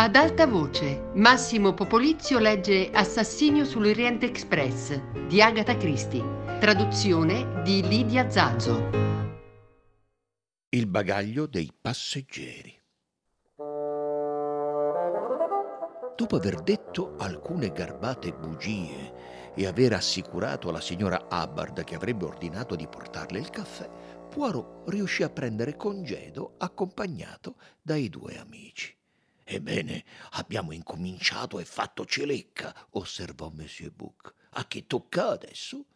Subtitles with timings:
[0.00, 6.24] Ad alta voce, Massimo Popolizio legge Assassinio sull'Oriente Express di Agatha Christie,
[6.58, 8.88] traduzione di Lidia Zazzo.
[10.70, 12.74] Il bagaglio dei passeggeri.
[16.16, 22.74] Dopo aver detto alcune garbate bugie e aver assicurato alla signora Hubbard che avrebbe ordinato
[22.74, 23.86] di portarle il caffè,
[24.30, 28.96] Poirot riuscì a prendere congedo accompagnato dai due amici.
[29.52, 30.04] Ebbene,
[30.34, 34.32] abbiamo incominciato e fatto celecca, osservò Monsieur Bouc.
[34.50, 35.86] A che tocca adesso?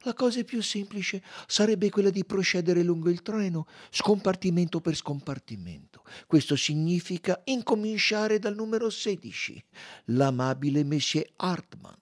[0.00, 6.04] La cosa più semplice sarebbe quella di procedere lungo il treno, scompartimento per scompartimento.
[6.26, 9.64] Questo significa incominciare dal numero 16,
[10.06, 11.94] l'amabile Monsieur Hartmann.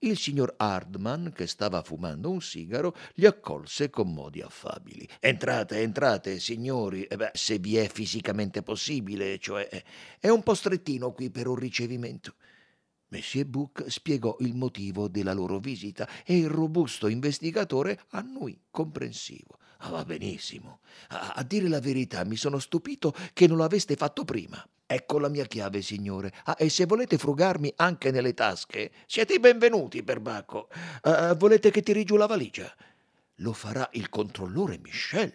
[0.00, 5.08] Il signor Hardman, che stava fumando un sigaro, li accolse con modi affabili.
[5.18, 9.68] Entrate, entrate, signori, eh beh, se vi è fisicamente possibile, cioè
[10.20, 12.36] è un po' strettino qui per un ricevimento.
[13.08, 19.58] Monsieur Bouc spiegò il motivo della loro visita e il robusto investigatore annui comprensivo.
[19.78, 20.78] Ah, va benissimo.
[21.08, 24.64] A, a dire la verità, mi sono stupito che non lo aveste fatto prima.
[24.90, 26.32] Ecco la mia chiave, signore.
[26.44, 30.70] Ah, e se volete frugarmi anche nelle tasche, siete i benvenuti, perbacco.
[31.02, 32.74] Uh, volete che tiri giù la valigia?
[33.40, 35.30] Lo farà il controllore Michel.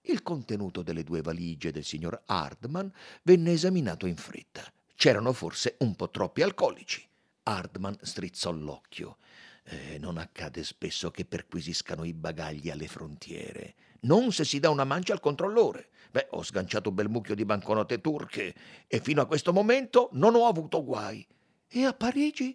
[0.00, 4.64] Il contenuto delle due valigie del signor Hardman venne esaminato in fretta.
[4.96, 7.06] C'erano forse un po' troppi alcolici.
[7.44, 9.18] Hardman strizzò l'occhio.
[9.62, 13.74] Eh, non accade spesso che perquisiscano i bagagli alle frontiere.
[14.00, 15.90] Non se si dà una mancia al controllore.
[16.12, 18.54] Beh, ho sganciato un bel mucchio di banconote turche
[18.86, 21.26] e fino a questo momento non ho avuto guai.
[21.66, 22.54] E a Parigi?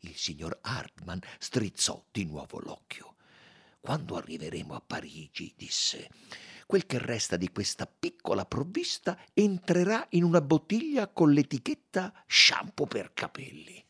[0.00, 3.14] Il signor Hartmann strizzò di nuovo l'occhio.
[3.78, 6.08] Quando arriveremo a Parigi, disse,
[6.66, 13.12] quel che resta di questa piccola provvista entrerà in una bottiglia con l'etichetta shampoo per
[13.14, 13.84] capelli.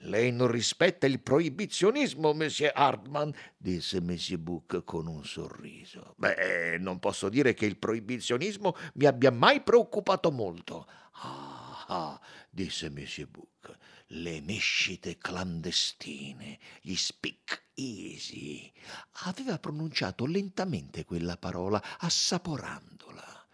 [0.00, 6.14] Lei non rispetta il proibizionismo, Monsieur Hartmann, disse Monsieur Bouc con un sorriso.
[6.16, 10.86] Beh, non posso dire che il proibizionismo mi abbia mai preoccupato molto.
[11.22, 12.20] Ah, ah
[12.50, 13.76] disse Monsieur Bouc,
[14.08, 18.70] le mescite clandestine, gli speak easy.
[19.24, 23.46] Aveva pronunciato lentamente quella parola, assaporandola.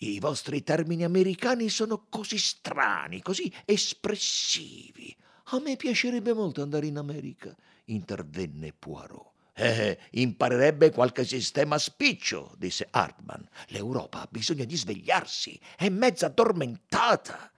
[0.00, 5.16] I vostri termini americani sono così strani, così espressivi.
[5.50, 9.30] A me piacerebbe molto andare in America, intervenne Poirot.
[9.54, 13.42] Eh, imparerebbe qualche sistema spiccio, disse Hartmann.
[13.68, 17.50] L'Europa ha bisogno di svegliarsi, è mezza addormentata.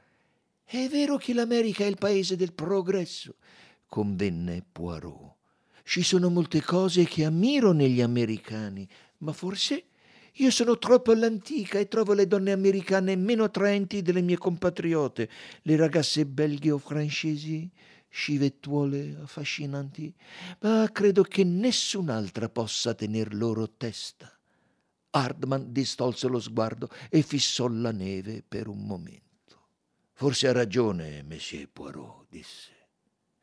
[0.64, 3.34] È vero che l'America è il paese del progresso,
[3.86, 5.34] convenne Poirot.
[5.82, 9.86] Ci sono molte cose che ammiro negli americani, ma forse
[10.34, 15.28] io sono troppo all'antica e trovo le donne americane meno attraenti delle mie compatriote,
[15.62, 17.68] le ragazze belghe o francesi,
[18.08, 20.14] scivettuole affascinanti,
[20.60, 24.32] ma credo che nessun'altra possa tener loro testa.
[25.10, 29.28] Hardman distolse lo sguardo e fissò la neve per un momento.
[30.12, 32.70] Forse ha ragione, Monsieur Poirot, disse.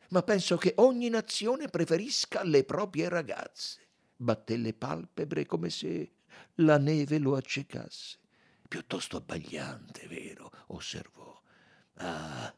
[0.10, 3.82] Ma penso che ogni nazione preferisca le proprie ragazze.
[4.16, 6.12] Batté le palpebre come se
[6.56, 8.18] la neve lo accecasse.
[8.68, 10.52] Piuttosto abbagliante, vero?
[10.68, 11.42] osservò.
[11.96, 12.54] Ah,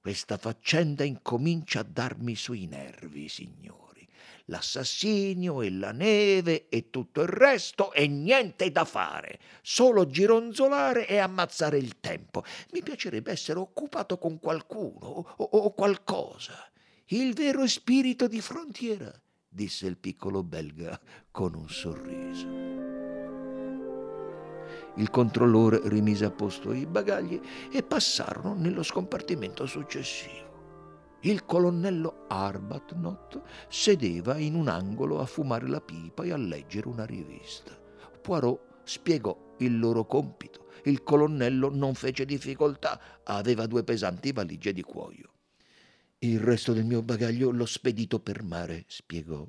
[0.00, 4.08] questa faccenda incomincia a darmi sui nervi, signori.
[4.46, 11.18] L'assassinio e la neve e tutto il resto e niente da fare, solo gironzolare e
[11.18, 12.44] ammazzare il tempo.
[12.72, 16.70] Mi piacerebbe essere occupato con qualcuno o, o qualcosa.
[17.06, 19.12] Il vero spirito di frontiera,
[19.46, 20.98] disse il piccolo belga
[21.30, 22.79] con un sorriso.
[24.96, 27.40] Il controllore rimise a posto i bagagli
[27.72, 30.48] e passarono nello scompartimento successivo.
[31.20, 37.04] Il colonnello Arbuthnot sedeva in un angolo a fumare la pipa e a leggere una
[37.04, 37.78] rivista.
[38.20, 40.66] Poirot spiegò il loro compito.
[40.84, 45.28] Il colonnello non fece difficoltà, aveva due pesanti valigie di cuoio.
[46.20, 49.46] Il resto del mio bagaglio l'ho spedito per mare, spiegò.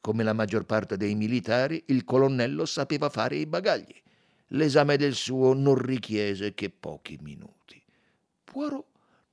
[0.00, 4.02] Come la maggior parte dei militari, il colonnello sapeva fare i bagagli
[4.48, 7.82] l'esame del suo non richiese che pochi minuti.
[8.44, 8.86] Poirot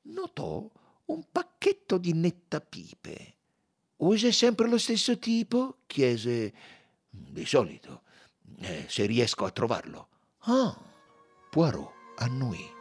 [0.03, 0.69] notò
[1.05, 3.33] un pacchetto di nettapipe.
[3.97, 5.77] Usa sempre lo stesso tipo?
[5.85, 6.53] chiese.
[7.09, 8.01] Di solito,
[8.59, 10.09] eh, se riesco a trovarlo.
[10.39, 10.77] Ah,
[11.49, 12.73] Poirot annui.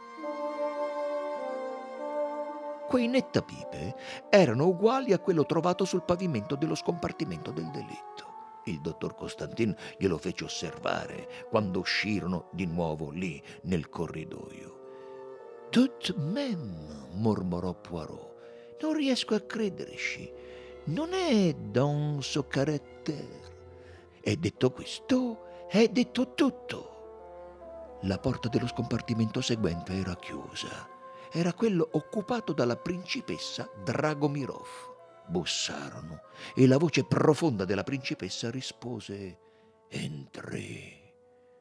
[2.87, 3.95] Quei nettapipe
[4.29, 8.34] erano uguali a quello trovato sul pavimento dello scompartimento del delitto.
[8.67, 15.67] Il dottor Costantin glielo fece osservare quando uscirono di nuovo lì nel corridoio.
[15.69, 18.33] Tout même, mormorò Poirot.
[18.81, 20.31] Non riesco a crederci.
[20.85, 23.53] Non è dans suo carattere.
[24.21, 27.97] E detto questo, è detto tutto.
[28.01, 30.89] La porta dello scompartimento seguente era chiusa.
[31.31, 34.94] Era quello occupato dalla principessa Dragomirov.
[35.27, 36.21] Bussarono
[36.55, 39.39] e la voce profonda della principessa rispose
[39.89, 41.03] Entri.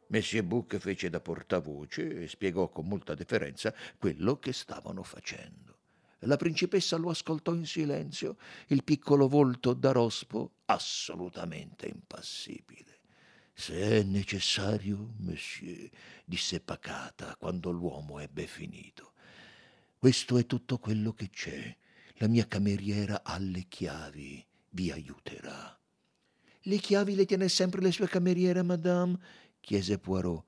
[0.09, 5.79] Messie Buc fece da portavoce e spiegò con molta deferenza quello che stavano facendo.
[6.21, 8.37] La principessa lo ascoltò in silenzio,
[8.69, 13.01] il piccolo volto da rospo assolutamente impassibile.
[13.53, 15.89] Se è necessario, monsieur,
[16.25, 19.13] disse pacata quando l'uomo ebbe finito.
[19.99, 21.77] Questo è tutto quello che c'è.
[22.25, 25.79] La mia cameriera ha le chiavi, vi aiuterà.
[26.63, 29.19] Le chiavi le tiene sempre le sue cameriere, madame?
[29.61, 30.43] chiese Poirot.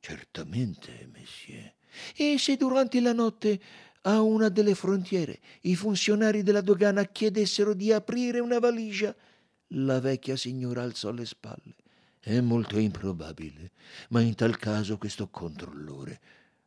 [0.00, 1.72] Certamente, monsieur.
[2.14, 3.58] E se durante la notte
[4.02, 9.16] a una delle frontiere i funzionari della dogana chiedessero di aprire una valigia?
[9.68, 11.74] La vecchia signora alzò le spalle.
[12.20, 13.70] È molto improbabile,
[14.10, 16.20] ma in tal caso questo controllore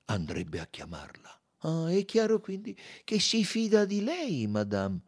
[0.06, 1.42] andrebbe a chiamarla.
[1.68, 5.02] Ah, è chiaro quindi che si fida di lei, madame.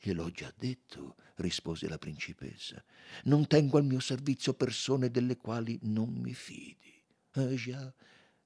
[0.00, 2.82] Gliel'ho già detto, rispose la principessa.
[3.24, 7.04] Non tengo al mio servizio persone delle quali non mi fidi.
[7.32, 7.92] Ah già,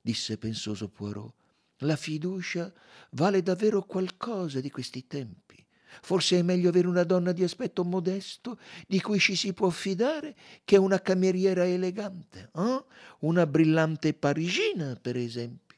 [0.01, 1.33] disse pensoso Poirot,
[1.79, 2.73] la fiducia
[3.11, 5.65] vale davvero qualcosa di questi tempi.
[6.03, 8.59] Forse è meglio avere una donna di aspetto modesto,
[8.89, 10.35] di cui ci si può fidare,
[10.65, 12.85] che una cameriera elegante, eh?
[13.21, 15.70] una brillante parigina, per esempio.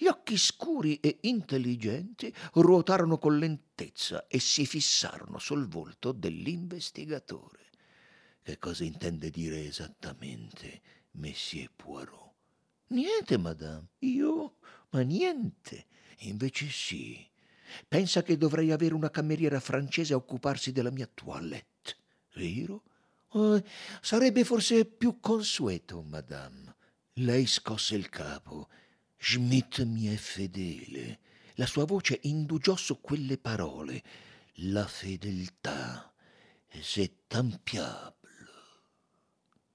[0.00, 7.66] Gli occhi scuri e intelligenti ruotarono con lentezza e si fissarono sul volto dell'investigatore.
[8.40, 10.80] Che cosa intende dire esattamente,
[11.10, 12.32] Messie Poirot?
[12.86, 13.88] Niente, madame.
[13.98, 14.54] Io?
[14.88, 15.84] Ma niente.
[16.20, 17.22] Invece sì.
[17.86, 21.96] Pensa che dovrei avere una cameriera francese a occuparsi della mia toilette,
[22.36, 22.84] vero?
[23.32, 23.62] Oh,
[24.00, 26.74] sarebbe forse più consueto, madame.
[27.12, 28.70] Lei scosse il capo
[29.22, 31.18] Schmidt mi è fedele.
[31.56, 34.02] La sua voce indugiò su quelle parole.
[34.72, 36.10] La fedeltà,
[36.80, 38.14] c'est impiable.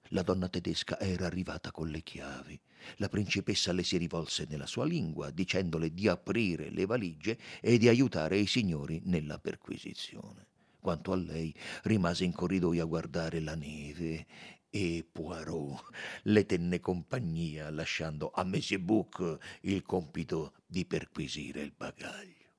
[0.09, 2.59] La donna tedesca era arrivata con le chiavi.
[2.97, 7.87] La principessa le si rivolse nella sua lingua, dicendole di aprire le valigie e di
[7.87, 10.47] aiutare i signori nella perquisizione.
[10.79, 11.53] Quanto a lei,
[11.83, 14.25] rimase in corridoio a guardare la neve
[14.75, 15.85] e Poirot
[16.23, 22.49] le tenne compagnia lasciando a Monsieur Bouc il compito di perquisire il bagaglio.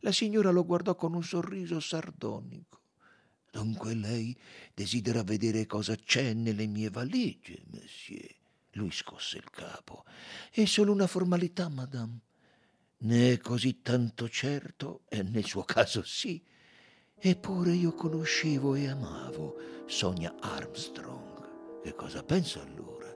[0.00, 2.80] La signora lo guardò con un sorriso sardonico.
[3.50, 4.38] Dunque lei
[4.74, 8.34] desidera vedere cosa c'è nelle mie valigie, monsieur.
[8.72, 10.04] Lui scosse il capo.
[10.50, 12.18] È solo una formalità, madame.
[12.98, 16.44] Ne è così tanto certo, e nel suo caso sì.
[17.18, 21.35] Eppure io conoscevo e amavo Sonia Armstrong.
[21.82, 23.14] Che cosa pensa allora?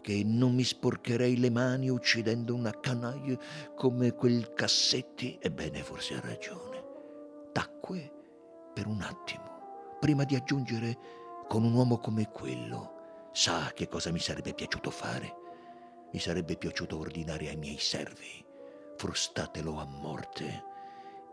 [0.00, 3.36] Che non mi sporcherei le mani uccidendo una canaglia
[3.74, 5.38] come quel Cassetti?
[5.40, 6.84] Ebbene, forse ha ragione.
[7.52, 8.12] Tacque
[8.72, 10.96] per un attimo, prima di aggiungere
[11.48, 13.28] con un uomo come quello.
[13.32, 15.34] Sa che cosa mi sarebbe piaciuto fare?
[16.12, 18.44] Mi sarebbe piaciuto ordinare ai miei servi,
[18.96, 20.64] frustatelo a morte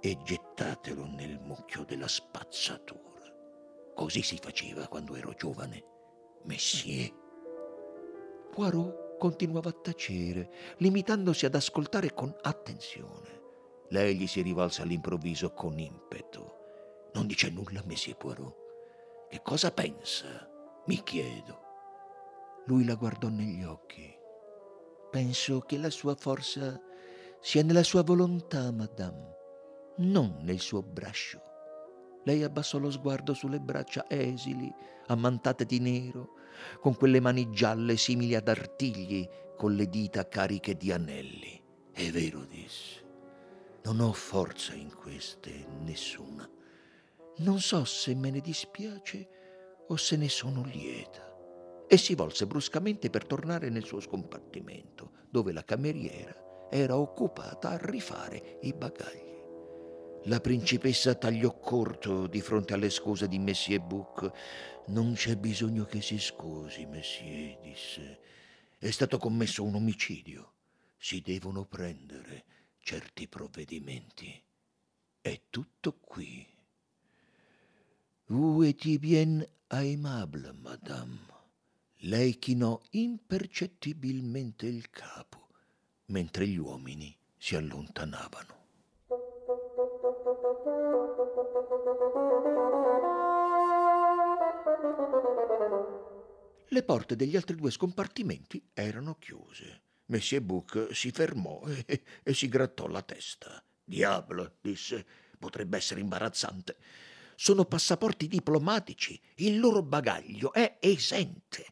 [0.02, 3.04] e gettatelo nel mucchio della spazzatura.
[3.94, 5.94] Così si faceva quando ero giovane.
[6.46, 7.14] Messie.
[8.52, 13.44] Poirot continuava a tacere, limitandosi ad ascoltare con attenzione.
[13.90, 16.64] Lei gli si rivolse all'improvviso con impeto.
[17.14, 18.56] Non dice nulla, Messie Poirot.
[19.30, 20.50] Che cosa pensa?
[20.86, 21.62] Mi chiedo.
[22.66, 24.14] Lui la guardò negli occhi.
[25.10, 26.80] Penso che la sua forza
[27.40, 29.36] sia nella sua volontà, madame,
[29.98, 31.42] non nel suo braccio.
[32.24, 34.74] Lei abbassò lo sguardo sulle braccia esili,
[35.08, 36.35] ammantate di nero,
[36.80, 41.62] con quelle mani gialle simili ad artigli, con le dita cariche di anelli.
[41.92, 43.04] È vero, disse.
[43.84, 46.50] Non ho forza in queste, nessuna.
[47.38, 49.30] Non so se me ne dispiace
[49.88, 51.34] o se ne sono lieta.
[51.88, 57.78] E si volse bruscamente per tornare nel suo scompartimento, dove la cameriera era occupata a
[57.80, 59.25] rifare i bagagli.
[60.28, 64.32] La principessa tagliò corto di fronte alle scuse di Messie Bouc.
[64.88, 68.20] Non c'è bisogno che si scusi, Messie, disse.
[68.80, 70.54] È stato commesso un omicidio.
[70.98, 72.44] Si devono prendere
[72.80, 74.42] certi provvedimenti.
[75.22, 76.44] È tutto qui.
[78.26, 81.20] Vous étiez bien aimable, madame.
[81.98, 85.50] Lei chinò impercettibilmente il capo,
[86.06, 88.55] mentre gli uomini si allontanavano.
[96.68, 99.82] Le porte degli altri due scompartimenti erano chiuse.
[100.08, 103.64] Messie Buc si fermò e, e si grattò la testa.
[103.84, 105.06] Diavolo, disse,
[105.38, 106.78] potrebbe essere imbarazzante.
[107.36, 111.68] Sono passaporti diplomatici, il loro bagaglio è esente.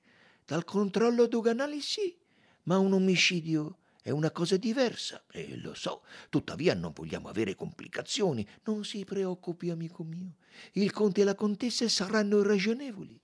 [0.46, 2.16] Dal controllo doganale sì,
[2.64, 8.46] ma un omicidio è una cosa diversa, e lo so, tuttavia non vogliamo avere complicazioni.
[8.66, 10.34] Non si preoccupi, amico mio.
[10.74, 13.18] Il conte e la contessa saranno ragionevoli.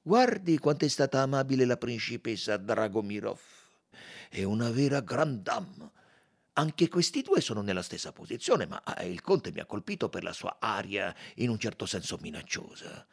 [0.00, 3.38] Guardi quanto è stata amabile la principessa Dragomirov.
[4.30, 5.90] È una vera grand dame.
[6.54, 10.22] Anche questi due sono nella stessa posizione, ma ah, il conte mi ha colpito per
[10.22, 13.06] la sua aria in un certo senso minacciosa.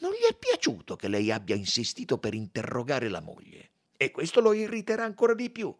[0.00, 4.52] Non gli è piaciuto che lei abbia insistito per interrogare la moglie, e questo lo
[4.52, 5.74] irriterà ancora di più.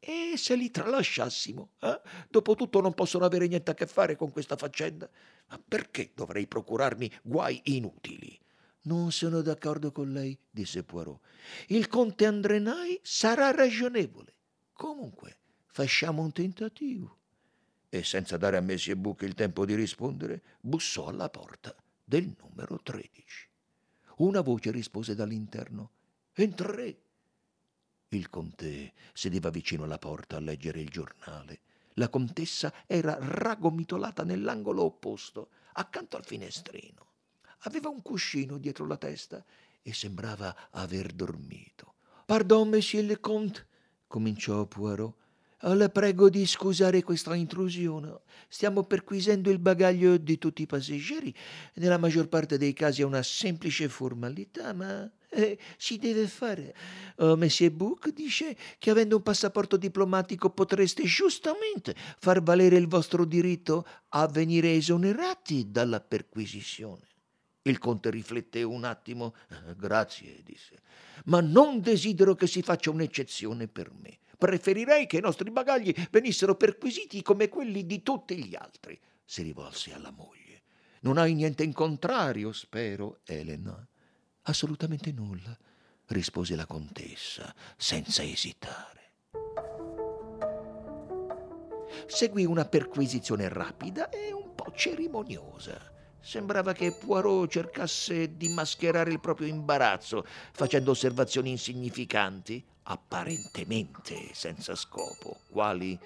[0.00, 1.72] E se li tralasciassimo?
[1.80, 2.00] Eh?
[2.30, 5.08] Dopotutto non possono avere niente a che fare con questa faccenda.
[5.48, 8.38] Ma perché dovrei procurarmi guai inutili?
[8.82, 11.20] Non sono d'accordo con lei, disse Poirot.
[11.66, 14.34] Il conte Andrenai sarà ragionevole.
[14.72, 17.18] Comunque, facciamo un tentativo.
[17.90, 22.80] E senza dare a Messie Buc il tempo di rispondere, bussò alla porta del numero
[22.82, 23.48] 13.
[24.18, 25.90] Una voce rispose dall'interno.
[26.32, 26.96] Entrerei.
[28.12, 31.60] Il conte sedeva vicino alla porta a leggere il giornale.
[31.94, 37.06] La contessa era ragomitolata nell'angolo opposto, accanto al finestrino.
[37.60, 39.44] Aveva un cuscino dietro la testa
[39.80, 41.94] e sembrava aver dormito.
[42.26, 43.64] Pardon, monsieur le comte,
[44.08, 45.14] cominciò Poirot.
[45.62, 48.20] La prego di scusare questa intrusione.
[48.48, 51.34] Stiamo perquisendo il bagaglio di tutti i passeggeri.
[51.74, 56.74] Nella maggior parte dei casi è una semplice formalità, ma eh, si deve fare.
[57.16, 63.26] Oh, Messie Book dice che avendo un passaporto diplomatico potreste giustamente far valere il vostro
[63.26, 67.06] diritto a venire esonerati dalla perquisizione.
[67.62, 69.34] Il conte rifletté un attimo.
[69.76, 70.80] Grazie, disse,
[71.26, 74.20] ma non desidero che si faccia un'eccezione per me.
[74.40, 78.98] Preferirei che i nostri bagagli venissero perquisiti come quelli di tutti gli altri.
[79.22, 80.62] Si rivolse alla moglie.
[81.00, 83.86] Non hai niente in contrario, spero, Elena.
[84.44, 85.54] Assolutamente nulla,
[86.06, 89.12] rispose la contessa, senza esitare.
[92.06, 95.99] Seguì una perquisizione rapida e un po' cerimoniosa.
[96.20, 105.40] Sembrava che Poirot cercasse di mascherare il proprio imbarazzo, facendo osservazioni insignificanti, apparentemente senza scopo,
[105.50, 105.98] quali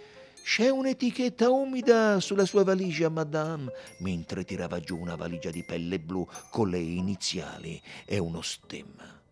[0.44, 6.28] c'è un'etichetta umida sulla sua valigia, madame, mentre tirava giù una valigia di pelle blu
[6.50, 9.23] con le iniziali e uno stemma.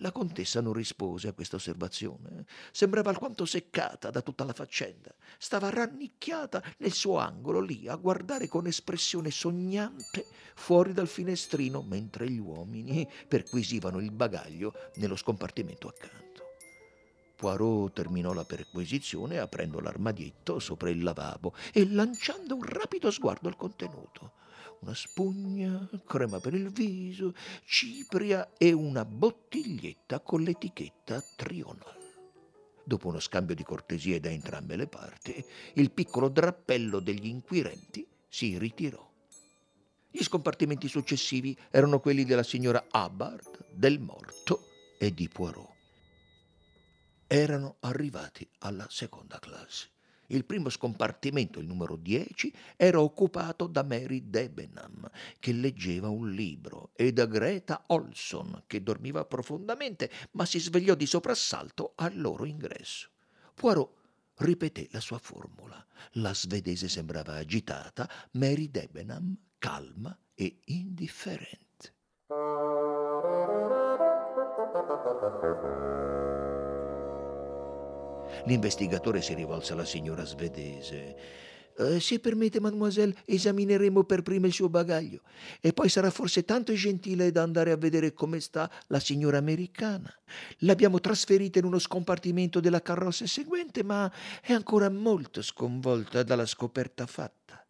[0.00, 2.44] La contessa non rispose a questa osservazione.
[2.70, 5.12] Sembrava alquanto seccata da tutta la faccenda.
[5.38, 10.24] Stava rannicchiata nel suo angolo lì a guardare con espressione sognante
[10.54, 16.26] fuori dal finestrino mentre gli uomini perquisivano il bagaglio nello scompartimento accanto.
[17.34, 23.56] Poirot terminò la perquisizione aprendo l'armadietto sopra il lavabo e lanciando un rapido sguardo al
[23.56, 24.46] contenuto
[24.80, 31.96] una spugna, crema per il viso, cipria e una bottiglietta con l'etichetta Trional.
[32.84, 35.44] Dopo uno scambio di cortesie da entrambe le parti,
[35.74, 39.06] il piccolo drappello degli inquirenti si ritirò.
[40.10, 44.68] Gli scompartimenti successivi erano quelli della signora Hubbard, del morto
[44.98, 45.76] e di Poirot.
[47.26, 49.97] Erano arrivati alla seconda classe.
[50.30, 55.08] Il primo scompartimento, il numero 10, era occupato da Mary Debenham,
[55.38, 61.06] che leggeva un libro, e da Greta Olson, che dormiva profondamente, ma si svegliò di
[61.06, 63.08] soprassalto al loro ingresso.
[63.54, 63.90] Poirot
[64.36, 65.84] ripeté la sua formula.
[66.12, 71.94] La svedese sembrava agitata, Mary Debenham calma e indifferente.
[78.46, 81.46] L'investigatore si rivolse alla signora svedese.
[81.78, 85.20] Eh, se permette, mademoiselle, esamineremo per prima il suo bagaglio
[85.60, 90.12] e poi sarà forse tanto gentile da andare a vedere come sta la signora americana.
[90.58, 94.10] L'abbiamo trasferita in uno scompartimento della carrozza seguente, ma
[94.42, 97.64] è ancora molto sconvolta dalla scoperta fatta.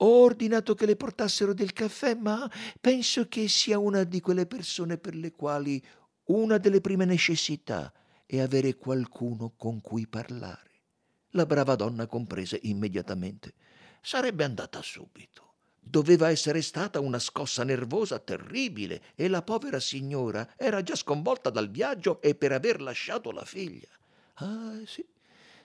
[0.00, 4.98] Ho ordinato che le portassero del caffè, ma penso che sia una di quelle persone
[4.98, 5.82] per le quali
[6.26, 7.90] una delle prime necessità
[8.26, 10.82] e avere qualcuno con cui parlare.
[11.30, 13.54] La brava donna comprese immediatamente.
[14.00, 15.54] Sarebbe andata subito.
[15.78, 21.70] Doveva essere stata una scossa nervosa terribile e la povera signora era già sconvolta dal
[21.70, 23.88] viaggio e per aver lasciato la figlia.
[24.34, 25.06] Ah, sì,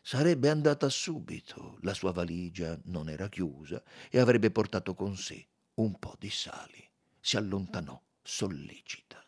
[0.01, 1.77] sarebbe andata subito.
[1.82, 6.88] La sua valigia non era chiusa e avrebbe portato con sé un po' di sali.
[7.20, 9.21] Si allontanò sollecita.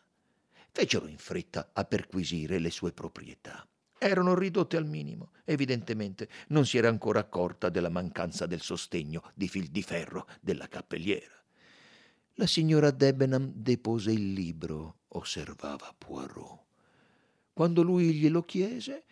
[0.76, 3.64] Fecero in fretta a perquisire le sue proprietà.
[3.96, 5.30] Erano ridotte al minimo.
[5.44, 10.66] Evidentemente non si era ancora accorta della mancanza del sostegno di fil di ferro della
[10.66, 11.32] cappelliera.
[12.34, 16.64] La signora Debenham depose il libro, osservava Poirot.
[17.52, 19.04] Quando lui glielo chiese,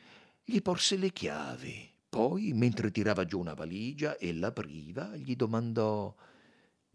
[0.42, 1.88] gli porse le chiavi.
[2.08, 6.12] Poi, mentre tirava giù una valigia e l'apriva, gli domandò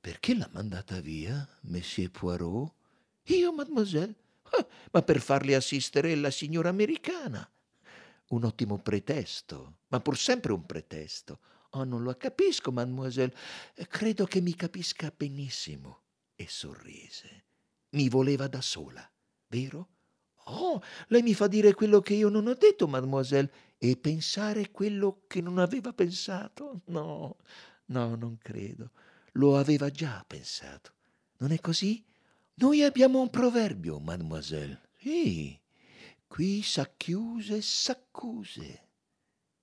[0.02, 2.74] Perché l'ha mandata via, Monsieur Poirot?
[3.28, 4.26] Io, mademoiselle?
[4.52, 7.50] Ah, ma per farle assistere la signora americana.
[8.30, 11.40] Un ottimo pretesto, ma pur sempre un pretesto.
[11.72, 13.34] Oh, non lo capisco, mademoiselle.
[13.88, 16.04] Credo che mi capisca benissimo.
[16.36, 17.46] E sorrise.
[17.92, 19.10] Mi voleva da sola,
[19.48, 19.90] vero?
[20.50, 25.24] Oh, lei mi fa dire quello che io non ho detto, mademoiselle, e pensare quello
[25.28, 26.82] che non aveva pensato?
[26.86, 27.38] No,
[27.86, 28.92] no, non credo.
[29.34, 30.94] Lo aveva già pensato.
[31.38, 32.04] Non è così?
[32.60, 34.90] Noi abbiamo un proverbio, mademoiselle.
[34.98, 35.56] Sì,
[36.26, 38.88] qui s'acchiuse, s'accuse.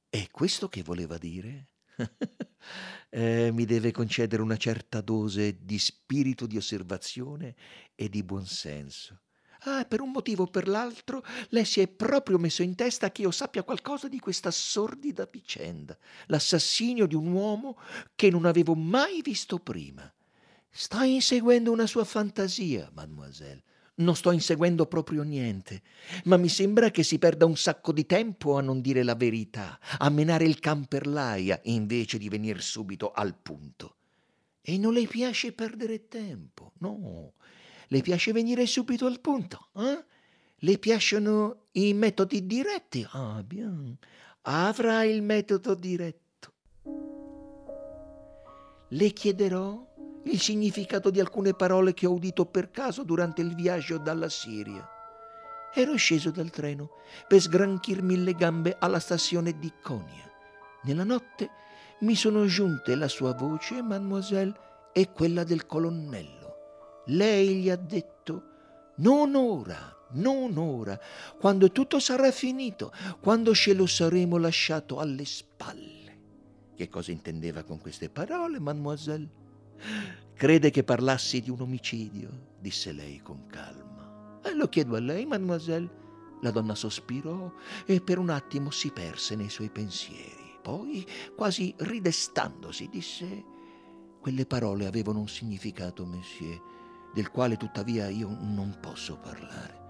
[0.09, 1.71] È questo che voleva dire?
[3.11, 7.57] eh, mi deve concedere una certa dose di spirito di osservazione
[7.97, 9.23] e di buonsenso.
[9.63, 13.23] Ah, per un motivo o per l'altro, lei si è proprio messo in testa che
[13.23, 17.77] io sappia qualcosa di questa sordida vicenda, l'assassinio di un uomo
[18.15, 20.14] che non avevo mai visto prima.
[20.77, 23.63] Sta inseguendo una sua fantasia, mademoiselle.
[23.99, 25.83] Non sto inseguendo proprio niente,
[26.25, 29.79] ma mi sembra che si perda un sacco di tempo a non dire la verità,
[29.99, 33.95] a menare il can per l'aia invece di venire subito al punto.
[34.61, 37.35] E non le piace perdere tempo, no.
[37.87, 40.05] Le piace venire subito al punto, eh?
[40.57, 43.07] Le piacciono i metodi diretti?
[43.11, 43.97] Ah, bien.
[44.43, 46.53] Avrà il metodo diretto.
[48.89, 49.94] Le chiederò
[50.25, 54.89] il significato di alcune parole che ho udito per caso durante il viaggio dalla Siria.
[55.75, 56.91] Ero sceso dal treno
[57.27, 60.31] per sgranchirmi le gambe alla stazione di Konya.
[60.85, 61.51] Nella notte
[62.01, 64.55] mi sono giunte la sua voce, mademoiselle,
[64.93, 67.03] e quella del colonnello.
[67.07, 68.43] Lei gli ha detto,
[68.97, 70.99] non ora, non ora,
[71.39, 76.03] quando tutto sarà finito, quando ce lo saremo lasciato alle spalle.
[76.77, 79.43] Che cosa intendeva con queste parole, mademoiselle?
[80.35, 84.41] Crede che parlassi di un omicidio, disse lei con calma.
[84.43, 86.03] E lo chiedo a lei, mademoiselle.
[86.43, 87.53] La donna sospirò
[87.87, 90.59] e per un attimo si perse nei suoi pensieri.
[90.61, 91.07] Poi,
[91.37, 93.45] quasi ridestandosi, disse:
[94.21, 96.61] Quelle parole avevano un significato, monsieur
[97.15, 99.83] del quale tuttavia io non posso parlare.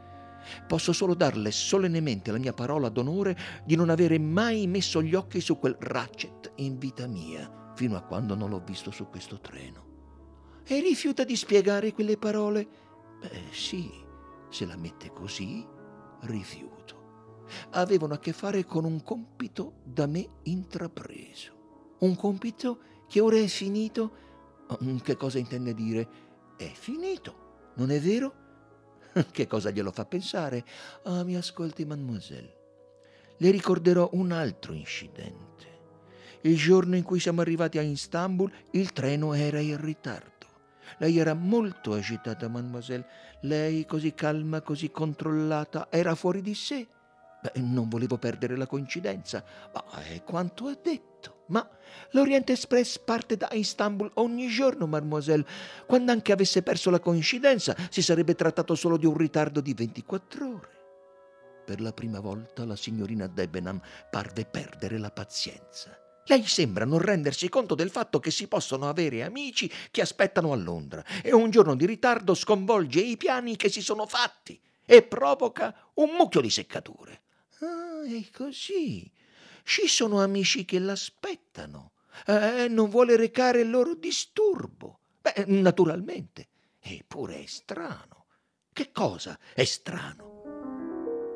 [0.68, 5.40] Posso solo darle solennemente la mia parola d'onore di non avere mai messo gli occhi
[5.40, 9.92] su quel Ratchet in vita mia, fino a quando non l'ho visto su questo treno.
[10.64, 12.66] E rifiuta di spiegare quelle parole?
[13.20, 13.90] Beh, sì,
[14.48, 15.66] se la mette così,
[16.22, 17.02] rifiuto.
[17.70, 21.96] Avevano a che fare con un compito da me intrapreso.
[21.98, 24.22] Un compito che ora è finito.
[24.82, 26.32] Mm, che cosa intende dire?
[26.56, 28.42] è finito, non è vero?
[29.30, 30.64] Che cosa glielo fa pensare?
[31.04, 32.62] Ah, mi ascolti, mademoiselle.
[33.36, 35.73] Le ricorderò un altro incidente.
[36.44, 40.32] Il giorno in cui siamo arrivati a Istanbul, il treno era in ritardo.
[40.98, 43.06] Lei era molto agitata, mademoiselle.
[43.42, 46.86] Lei, così calma, così controllata, era fuori di sé.
[47.40, 51.44] Beh, non volevo perdere la coincidenza, ma è quanto ha detto.
[51.46, 51.66] Ma
[52.10, 55.46] l'Orient Express parte da Istanbul ogni giorno, mademoiselle.
[55.86, 60.46] Quando anche avesse perso la coincidenza, si sarebbe trattato solo di un ritardo di 24
[60.46, 60.68] ore.
[61.64, 63.80] Per la prima volta la signorina Debenham
[64.10, 66.03] parve perdere la pazienza.
[66.26, 70.56] Lei sembra non rendersi conto del fatto che si possono avere amici che aspettano a
[70.56, 75.90] Londra e un giorno di ritardo sconvolge i piani che si sono fatti e provoca
[75.94, 77.22] un mucchio di seccature.
[77.60, 79.10] Ah, è così.
[79.62, 81.92] Ci sono amici che l'aspettano
[82.26, 84.98] e eh, non vuole recare il loro disturbo.
[85.20, 86.48] Beh, naturalmente.
[86.80, 88.26] Eppure è strano.
[88.72, 90.33] Che cosa è strano?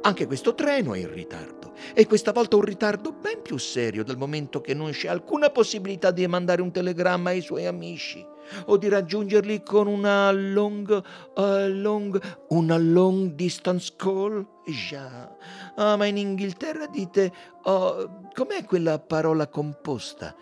[0.09, 4.17] Anche questo treno è in ritardo e questa volta un ritardo ben più serio dal
[4.17, 8.27] momento che non c'è alcuna possibilità di mandare un telegramma ai suoi amici
[8.69, 11.05] o di raggiungerli con una long,
[11.37, 12.19] uh, long,
[12.49, 14.47] una long distance call?
[14.65, 15.31] Già,
[15.77, 17.31] ah, ma in Inghilterra dite,
[17.65, 20.35] oh, com'è quella parola composta?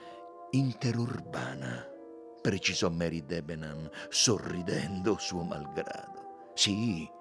[0.52, 1.84] Interurbana,
[2.40, 6.52] precisò Mary Debenham, sorridendo suo malgrado.
[6.54, 7.14] Sì,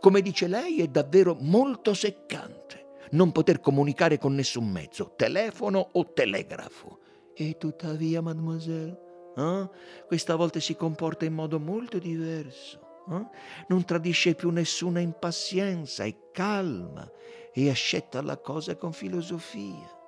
[0.00, 2.82] come dice lei, è davvero molto seccante.
[3.10, 6.98] non poter comunicare con nessun mezzo, telefono o telegrafo.
[7.34, 8.98] E tuttavia, mademoiselle,
[9.36, 9.68] eh,
[10.06, 12.80] questa volta si comporta in modo molto diverso.
[13.10, 13.26] Eh?
[13.68, 17.08] Non tradisce più nessuna impazienza, è calma
[17.52, 20.02] e accetta la cosa con filosofia.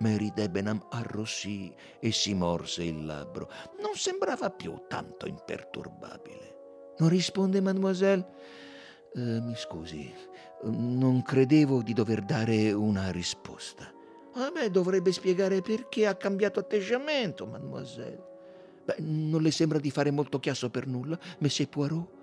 [0.00, 3.50] Mary Debenham arrossì e si morse il labbro.
[3.80, 6.94] Non sembrava più tanto imperturbabile.
[6.98, 8.26] Non risponde, mademoiselle?
[9.14, 10.12] Eh, mi scusi,
[10.64, 13.92] non credevo di dover dare una risposta.
[14.34, 18.26] A me dovrebbe spiegare perché ha cambiato atteggiamento, mademoiselle.
[18.84, 22.16] Beh, non le sembra di fare molto chiasso per nulla, Monsieur Poirot?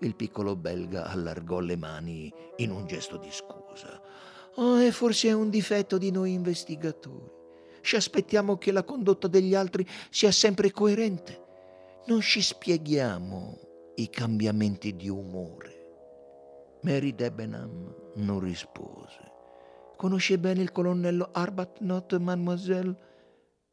[0.00, 4.00] Il piccolo belga allargò le mani in un gesto di scusa.
[4.56, 7.32] Oh, e forse è un difetto di noi investigatori.
[7.80, 11.42] Ci aspettiamo che la condotta degli altri sia sempre coerente.
[12.06, 13.58] Non ci spieghiamo
[13.96, 15.73] i cambiamenti di umore.
[16.84, 19.32] Mary Debenham non rispose.
[19.96, 22.94] Conosce bene il colonnello Arbuthnot, mademoiselle?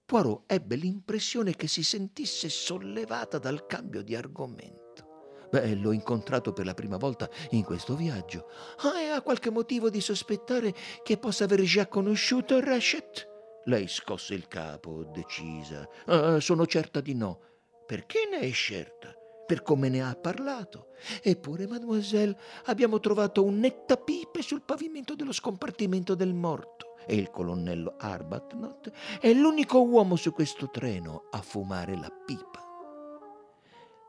[0.06, 5.50] Poirot ebbe l'impressione che si sentisse sollevata dal cambio di argomento.
[5.52, 8.47] Beh, l'ho incontrato per la prima volta in questo viaggio.
[8.78, 13.28] Ah, e ha qualche motivo di sospettare che possa aver già conosciuto Rachet?
[13.65, 15.86] Lei scosse il capo, decisa.
[16.06, 17.41] Ah, sono certa di no.
[17.86, 19.13] Perché ne è certa?
[19.52, 20.92] Per come ne ha parlato.
[21.22, 22.38] Eppure, mademoiselle,
[22.68, 26.96] abbiamo trovato un nettapipe sul pavimento dello scompartimento del morto.
[27.06, 32.66] E il colonnello Arbuthnot è l'unico uomo su questo treno a fumare la pipa.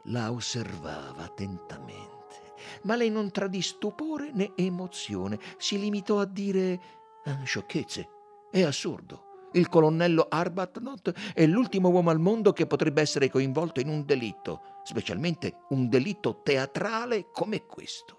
[0.04, 6.80] La osservava attentamente, ma lei non tradì stupore né emozione, si limitò a dire
[7.24, 8.08] ah, sciocchezze.
[8.48, 9.31] È assurdo.
[9.52, 14.60] Il colonnello Arbuthnot è l'ultimo uomo al mondo che potrebbe essere coinvolto in un delitto,
[14.84, 18.18] specialmente un delitto teatrale come questo.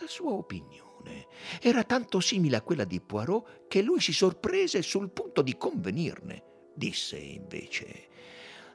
[0.00, 1.26] La sua opinione
[1.60, 6.44] era tanto simile a quella di Poirot che lui si sorprese sul punto di convenirne.
[6.74, 8.08] Disse invece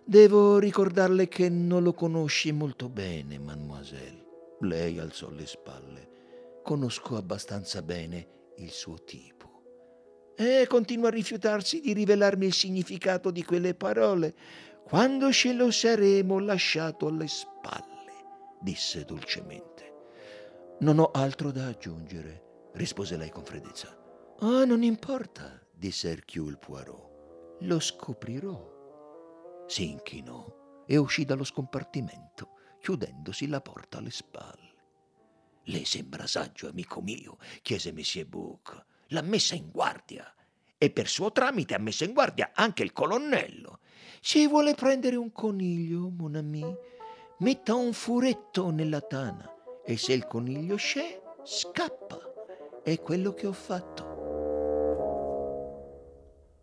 [0.08, 4.24] Devo ricordarle che non lo conosci molto bene, mademoiselle.
[4.60, 6.10] Lei alzò le spalle.
[6.64, 9.45] Conosco abbastanza bene il suo tipo.
[10.38, 14.36] E continua a rifiutarsi di rivelarmi il significato di quelle parole
[14.84, 18.14] quando ce lo saremo lasciato alle spalle,
[18.60, 19.94] disse dolcemente.
[20.82, 23.88] Non ho altro da aggiungere, rispose lei con freddezza.
[24.40, 27.14] Ah, oh, non importa, disse Hercule Poirot.
[27.62, 28.74] Lo scoprirò
[29.68, 34.74] si inchinò e uscì dallo scompartimento, chiudendosi la porta alle spalle.
[35.64, 38.86] Le sembra saggio, amico mio, chiese Monsieur Bouc.
[39.10, 40.34] L'ha messa in guardia
[40.78, 43.80] e per suo tramite ha messo in guardia anche il colonnello.
[44.22, 46.66] Se vuole prendere un coniglio, mon ami,
[47.40, 49.54] metta un furetto nella tana
[49.86, 52.20] e se il coniglio c'è, scappa.
[52.84, 54.14] È quello che ho fatto.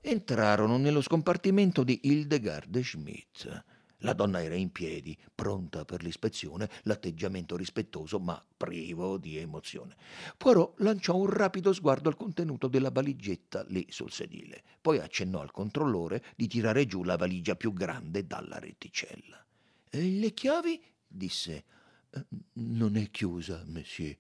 [0.00, 3.64] Entrarono nello scompartimento di Hildegard Schmidt.
[4.04, 9.96] La donna era in piedi, pronta per l'ispezione, l'atteggiamento rispettoso ma privo di emozione.
[10.36, 15.52] Poirot lanciò un rapido sguardo al contenuto della valigetta lì sul sedile, poi accennò al
[15.52, 19.44] controllore di tirare giù la valigia più grande dalla reticella.
[19.90, 20.82] Le chiavi?
[21.06, 21.64] disse.
[22.10, 24.16] Eh, non è chiusa, monsieur.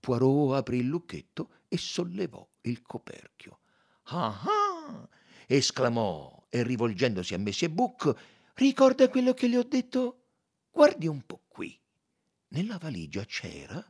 [0.00, 3.60] Poirot aprì il lucchetto e sollevò il coperchio.
[4.04, 5.08] Ah ah!
[5.46, 8.14] esclamò e rivolgendosi a Messie Buc,
[8.54, 10.24] ricorda quello che le ho detto?
[10.70, 11.78] Guardi un po' qui.
[12.48, 13.84] Nella valigia c'era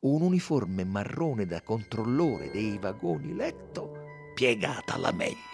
[0.00, 5.52] un uniforme marrone da controllore dei vagoni letto piegata alla meglio.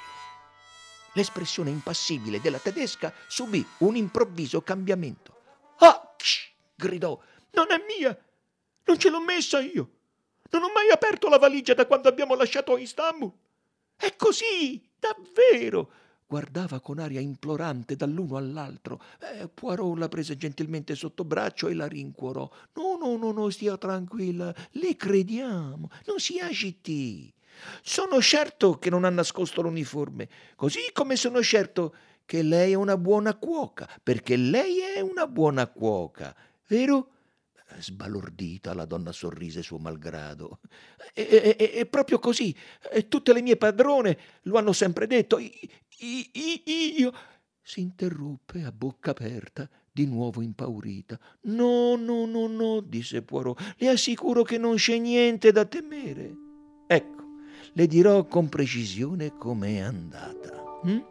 [1.14, 5.38] L'espressione impassibile della tedesca subì un improvviso cambiamento.
[5.78, 6.10] Ah!
[6.80, 7.20] gridò.
[7.52, 8.16] Non è mia!
[8.84, 9.98] Non ce l'ho messa io!
[10.50, 13.32] Non ho mai aperto la valigia da quando abbiamo lasciato Istanbul!
[13.96, 14.90] È così!
[14.98, 15.92] Davvero?
[16.30, 19.02] Guardava con aria implorante dall'uno all'altro.
[19.20, 22.48] Eh, Poirot la prese gentilmente sotto braccio e la rincuorò.
[22.74, 24.54] No, no, no, no, stia tranquilla.
[24.74, 25.90] Le crediamo.
[26.06, 27.34] Non si agiti.
[27.82, 32.96] Sono certo che non ha nascosto l'uniforme, così come sono certo che lei è una
[32.96, 36.32] buona cuoca, perché lei è una buona cuoca,
[36.68, 37.08] vero?
[37.78, 40.60] Sbalordita, la donna sorrise suo malgrado.
[41.12, 42.54] È, è, è proprio così.
[43.08, 45.38] Tutte le mie padrone lo hanno sempre detto.
[46.00, 47.12] Io.
[47.62, 51.18] Si interruppe a bocca aperta, di nuovo impaurita.
[51.42, 53.74] No, no, no, no, disse Poirot.
[53.76, 56.34] Le assicuro che non c'è niente da temere.
[56.86, 57.24] Ecco,
[57.72, 60.80] le dirò con precisione com'è andata.
[60.82, 61.04] Hm?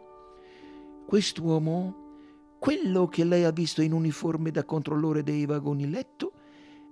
[1.06, 6.32] Quest'uomo, quello che lei ha visto in uniforme da controllore dei vagoni letto,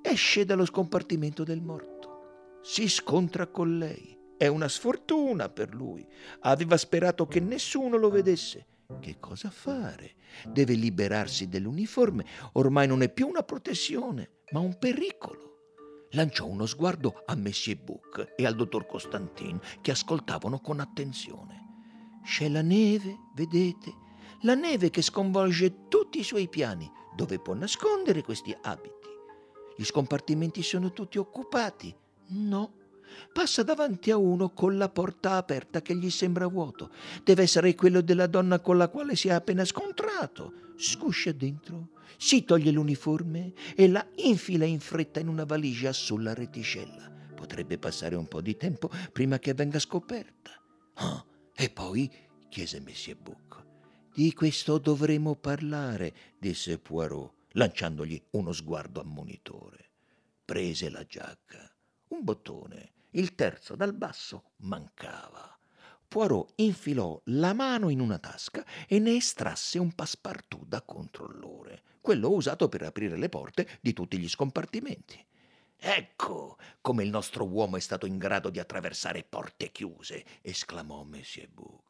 [0.01, 6.07] esce dallo scompartimento del morto, si scontra con lei, È una sfortuna per lui.
[6.43, 8.67] Aveva sperato che nessuno lo vedesse.
[9.01, 10.15] Che cosa fare?
[10.47, 12.25] Deve liberarsi dell'uniforme.
[12.53, 15.47] Ormai non è più una protezione, ma un pericolo.
[16.13, 22.21] Lanciò uno sguardo a Monsieur Book e al dottor Constantin, che ascoltavano con attenzione.
[22.23, 23.93] C'è la neve, vedete?
[24.43, 26.89] La neve che sconvolge tutti i suoi piani.
[27.17, 29.09] Dove può nascondere questi abiti?
[29.77, 31.93] Gli scompartimenti sono tutti occupati.
[32.29, 32.78] No.
[33.33, 36.91] Passa davanti a uno con la porta aperta che gli sembra vuoto.
[37.23, 40.75] Deve essere quello della donna con la quale si è appena scontrato.
[40.77, 47.11] Sguscia dentro, si toglie l'uniforme e la infila in fretta in una valigia sulla reticella.
[47.35, 50.51] Potrebbe passare un po' di tempo prima che venga scoperta.
[50.95, 52.11] Ah, e poi
[52.49, 53.67] chiese Messie Bucco.
[54.13, 59.91] Di questo dovremo parlare, disse Poirot, lanciandogli uno sguardo ammonitore.
[60.45, 61.73] Prese la giacca.
[62.09, 65.59] Un bottone, il terzo dal basso, mancava.
[66.09, 72.31] Poirot infilò la mano in una tasca e ne estrasse un passepartout da controllore, quello
[72.31, 75.25] usato per aprire le porte di tutti gli scompartimenti.
[75.81, 81.49] Ecco come il nostro uomo è stato in grado di attraversare porte chiuse, esclamò Monsieur
[81.51, 81.89] Bouc.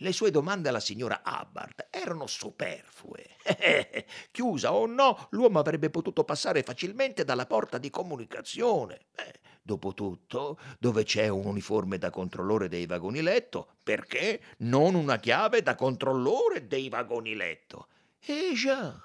[0.00, 3.26] Le sue domande alla signora Hubbard erano superflue.
[4.30, 9.06] Chiusa o no, l'uomo avrebbe potuto passare facilmente dalla porta di comunicazione.
[9.14, 15.60] Eh, dopotutto, dove c'è un uniforme da controllore dei vagoni letto, perché non una chiave
[15.60, 17.88] da controllore dei vagoni letto?
[18.20, 18.98] Eh già,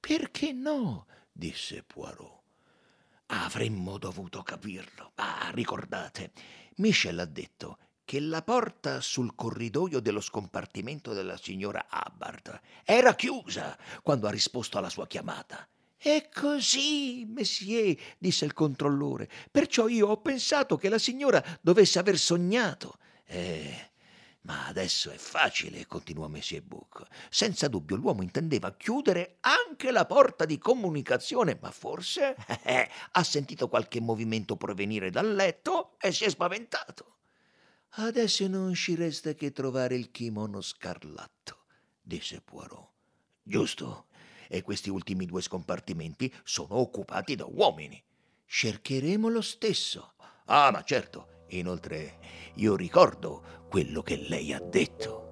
[0.00, 1.06] perché no?
[1.30, 2.42] disse Poirot.
[3.26, 5.12] Avremmo dovuto capirlo.
[5.16, 6.32] Ah, ricordate,
[6.76, 13.76] Michel ha detto che la porta sul corridoio dello scompartimento della signora Hubbard era chiusa
[14.02, 15.66] quando ha risposto alla sua chiamata.
[16.04, 19.26] È così, Messier, disse il controllore.
[19.50, 22.98] Perciò io ho pensato che la signora dovesse aver sognato.
[23.24, 23.90] Eh,
[24.42, 27.06] ma adesso è facile, continuò Messie Book.
[27.30, 33.70] Senza dubbio l'uomo intendeva chiudere anche la porta di comunicazione, ma forse eh, ha sentito
[33.70, 37.16] qualche movimento provenire dal letto e si è spaventato.
[37.92, 41.64] Adesso non ci resta che trovare il kimono scarlatto,
[42.02, 42.90] disse Poirot.
[43.42, 44.08] Giusto.
[44.48, 48.02] E questi ultimi due scompartimenti sono occupati da uomini.
[48.46, 50.14] Cercheremo lo stesso.
[50.46, 51.42] Ah, ma certo.
[51.48, 52.18] Inoltre,
[52.54, 55.22] io ricordo quello che lei ha detto.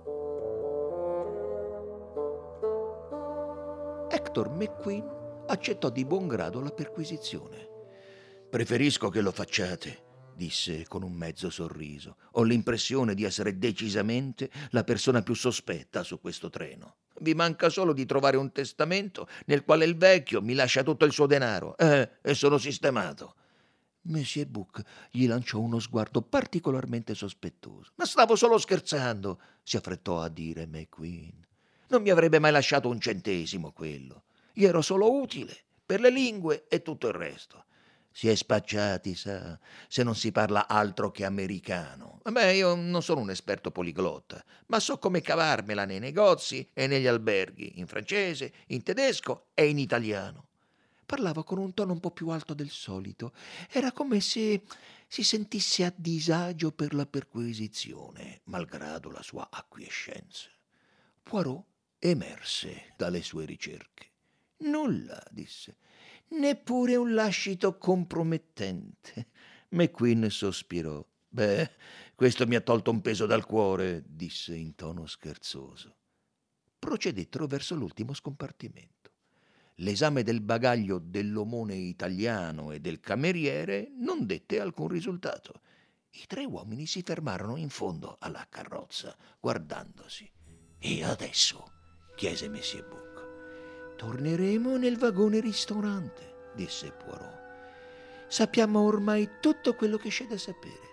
[4.11, 7.69] Hector McQueen accettò di buon grado la perquisizione.
[8.49, 12.17] Preferisco che lo facciate, disse con un mezzo sorriso.
[12.33, 16.97] Ho l'impressione di essere decisamente la persona più sospetta su questo treno.
[17.23, 21.13] Vi manca solo di trovare un testamento nel quale il vecchio mi lascia tutto il
[21.13, 21.77] suo denaro.
[21.77, 23.37] Eh, e sono sistemato.
[24.07, 24.83] Monsieur Buck
[25.13, 27.93] gli lanciò uno sguardo particolarmente sospettoso.
[27.95, 31.47] Ma stavo solo scherzando, si affrettò a dire McQueen.
[31.91, 34.25] Non mi avrebbe mai lasciato un centesimo quello.
[34.53, 35.57] Gli ero solo utile
[35.87, 37.67] per le lingue e tutto il resto.
[38.15, 42.21] Si è spacciati, sa, se non si parla altro che americano.
[42.23, 47.07] Beh, io non sono un esperto poliglotta, ma so come cavarmela nei negozi e negli
[47.07, 50.49] alberghi, in francese, in tedesco e in italiano.
[51.07, 53.33] Parlava con un tono un po' più alto del solito.
[53.71, 54.63] Era come se
[55.09, 60.49] si sentisse a disagio per la perquisizione, malgrado la sua acquiescenza.
[61.23, 61.65] Poirot
[61.99, 64.11] emerse dalle sue ricerche.
[64.59, 65.77] Nulla, disse
[66.33, 69.29] neppure un lascito compromettente.
[69.71, 71.05] McQueen sospirò.
[71.29, 71.71] Beh,
[72.15, 75.97] questo mi ha tolto un peso dal cuore, disse in tono scherzoso.
[76.79, 79.11] Procedettero verso l'ultimo scompartimento.
[79.77, 85.63] L'esame del bagaglio dell'omone italiano e del cameriere non dette alcun risultato.
[86.11, 90.31] I tre uomini si fermarono in fondo alla carrozza, guardandosi.
[90.79, 91.73] E adesso?
[92.15, 93.12] chiese Messie Bou.
[94.03, 97.41] Torneremo nel vagone ristorante, disse Poirot.
[98.27, 100.91] Sappiamo ormai tutto quello che c'è da sapere.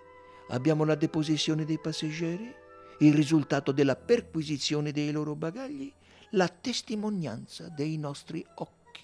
[0.50, 2.54] Abbiamo la deposizione dei passeggeri,
[3.00, 5.92] il risultato della perquisizione dei loro bagagli,
[6.34, 9.02] la testimonianza dei nostri occhi.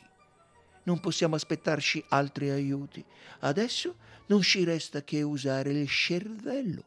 [0.83, 3.03] Non possiamo aspettarci altri aiuti.
[3.39, 3.95] Adesso
[4.27, 6.83] non ci resta che usare il cervello.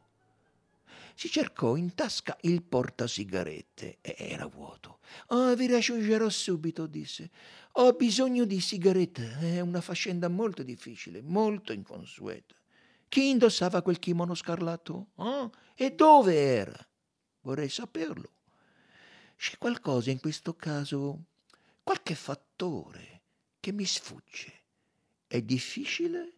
[1.18, 5.00] Si cercò in tasca il portasigarette e era vuoto.
[5.30, 7.32] Ah, vi raggiungerò subito, disse.
[7.72, 9.36] Ho bisogno di sigarette.
[9.36, 12.54] È una faccenda molto difficile, molto inconsueta.
[13.08, 15.08] Chi indossava quel kimono scarlatto?
[15.16, 16.88] Ah, e dove era?
[17.40, 18.34] Vorrei saperlo.
[19.36, 21.24] C'è qualcosa in questo caso,
[21.82, 23.22] qualche fattore
[23.58, 24.52] che mi sfugge.
[25.26, 26.32] È difficile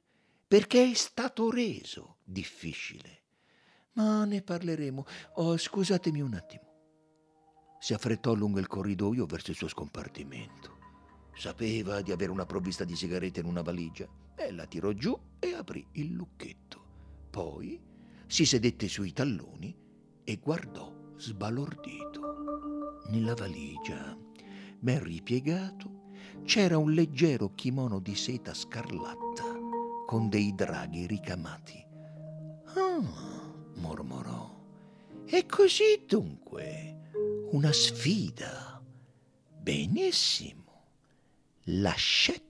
[0.49, 3.20] perché è stato reso difficile.
[3.95, 5.05] Ma ne parleremo.
[5.35, 6.69] Oh, scusatemi un attimo.
[7.79, 10.79] Si affrettò lungo il corridoio verso il suo scompartimento.
[11.35, 15.55] Sapeva di avere una provvista di sigarette in una valigia e la tirò giù e
[15.55, 16.85] aprì il lucchetto.
[17.31, 17.81] Poi
[18.27, 19.75] si sedette sui talloni
[20.25, 23.01] e guardò sbalordito.
[23.09, 24.17] Nella valigia,
[24.79, 26.09] ben ripiegato,
[26.45, 29.59] c'era un leggero kimono di seta scarlatta
[30.07, 31.85] con dei draghi ricamati.
[32.75, 33.40] Ah,
[33.81, 34.59] mormorò.
[35.27, 37.11] E così dunque,
[37.51, 38.83] una sfida.
[39.61, 40.85] Benissimo.
[41.65, 42.50] L'accetto.